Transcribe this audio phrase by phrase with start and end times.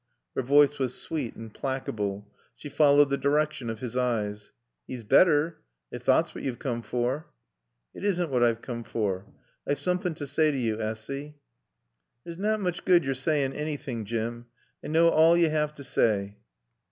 [0.35, 2.27] Her voice was sweet and placable.
[2.55, 4.51] She followed the direction of his eyes.
[4.87, 5.61] "'E's better.
[5.91, 7.27] Ef thot's what yo've coom for."
[7.93, 9.27] "It isn' what I've coom for.
[9.67, 11.35] I've soomthing to saay to yo', Essy."
[12.23, 14.47] "There's nat mooch good yo're saayin' anything, Jim.
[14.83, 16.35] I knaw all yo' 'ave t' saay."